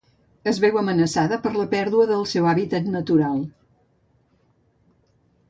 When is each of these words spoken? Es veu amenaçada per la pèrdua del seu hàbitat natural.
Es 0.51 0.59
veu 0.61 0.77
amenaçada 0.79 1.37
per 1.43 1.51
la 1.57 1.65
pèrdua 1.73 2.07
del 2.13 2.25
seu 2.31 2.49
hàbitat 2.53 2.91
natural. 2.95 3.37